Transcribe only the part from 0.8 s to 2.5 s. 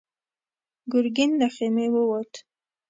ګرګين له خيمې ووت.